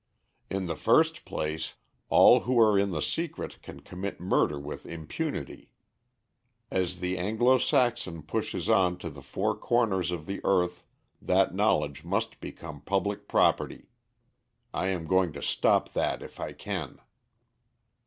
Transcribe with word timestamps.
"In 0.49 0.65
the 0.65 0.75
first 0.75 1.25
place, 1.25 1.75
all 2.09 2.39
who 2.39 2.59
are 2.59 2.75
in 2.75 2.89
the 2.89 3.03
secret 3.03 3.61
can 3.61 3.81
commit 3.81 4.19
murder 4.19 4.59
with 4.59 4.87
impunity. 4.87 5.69
As 6.71 7.01
the 7.01 7.19
Anglo 7.19 7.59
Saxon 7.59 8.23
pushes 8.23 8.67
on 8.67 8.97
to 8.97 9.11
the 9.11 9.21
four 9.21 9.55
corners 9.55 10.09
of 10.09 10.25
the 10.25 10.41
earth 10.43 10.83
that 11.21 11.53
knowledge 11.53 12.03
must 12.03 12.39
become 12.39 12.81
public 12.81 13.27
property. 13.27 13.89
I 14.73 14.87
am 14.87 15.05
going 15.05 15.33
to 15.33 15.43
stop 15.43 15.93
that 15.93 16.23
if 16.23 16.39
I 16.39 16.53
can." 16.53 16.99